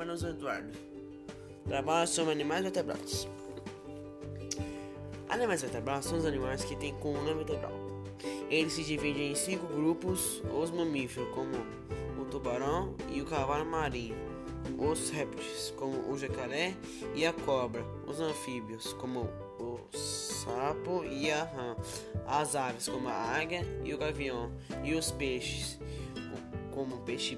[0.00, 0.72] Carlos Eduardo.
[1.68, 3.28] Trabalha sobre animais vertebrados.
[5.28, 7.70] Animais vertebrados são os animais que têm coluna vertebral.
[8.48, 11.52] Eles se dividem em cinco grupos: os mamíferos, como
[12.18, 14.16] o tubarão e o cavalo marinho,
[14.78, 16.74] os répteis, como o jacaré
[17.14, 19.28] e a cobra, os anfíbios, como
[19.58, 21.76] o sapo e a rã,
[22.26, 24.50] as aves, como a águia e o gavião,
[24.82, 25.78] e os peixes,
[26.72, 27.36] como o peixe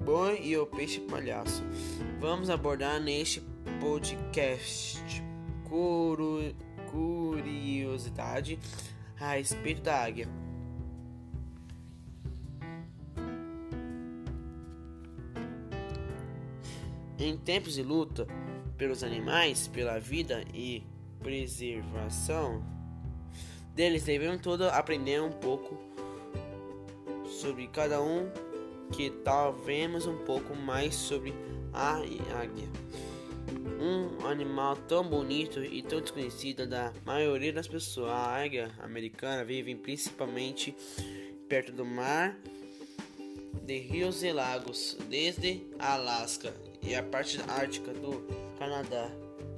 [0.00, 1.62] boi e o peixe palhaço.
[2.18, 3.40] Vamos abordar neste
[3.80, 5.00] podcast
[6.90, 8.58] curiosidade
[9.18, 10.28] a respeito da águia.
[17.18, 18.26] Em tempos de luta
[18.78, 20.82] pelos animais, pela vida e
[21.22, 22.64] preservação
[23.74, 25.78] deles, devemos todos aprender um pouco
[27.26, 28.30] sobre cada um,
[28.92, 31.34] que talvez um pouco mais sobre
[31.72, 32.68] a águia.
[33.80, 38.10] Um animal tão bonito e tão desconhecido da maioria das pessoas.
[38.10, 40.74] A águia americana vive principalmente
[41.48, 42.38] perto do mar,
[43.62, 48.24] de rios e lagos, desde Alasca e a parte ártica do
[48.58, 49.10] Canadá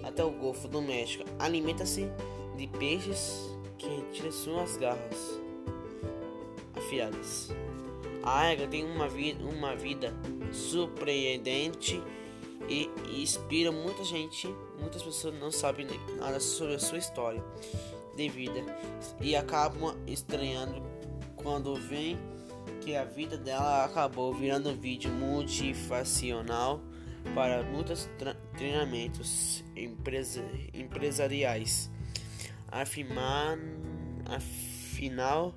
[0.03, 1.25] até o Golfo do México.
[1.39, 2.09] Alimenta-se
[2.57, 5.41] de peixes que tiram suas garras
[6.75, 7.51] afiadas.
[8.23, 10.15] A águia tem uma vida, uma vida
[10.53, 12.03] surpreendente
[12.69, 12.89] e,
[13.21, 14.49] inspira muita gente.
[14.79, 17.43] Muitas pessoas não sabem nada sobre a sua história
[18.17, 18.61] de vida
[19.21, 20.83] e acabam estranhando
[21.37, 22.19] quando vem
[22.81, 26.81] que a vida dela acabou virando um vídeo multifacional
[27.35, 28.09] para muitos
[28.57, 31.91] treinamentos empresa empresariais.
[32.71, 33.59] Afirmar,
[34.27, 35.55] afinal,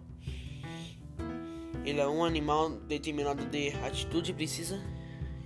[1.86, 4.81] ele é um animal determinado de atitude precisa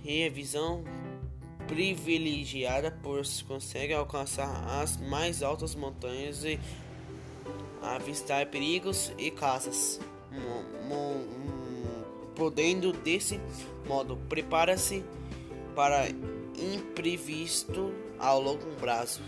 [0.04, 0.82] e visão
[1.68, 4.48] privilegiada, pois consegue alcançar
[4.80, 6.58] as mais altas montanhas e
[7.82, 10.00] avistar perigos e caças,
[12.34, 13.40] podendo desse
[13.86, 15.04] modo prepara-se
[15.76, 16.08] para
[16.58, 19.20] imprevisto ao longo prazo.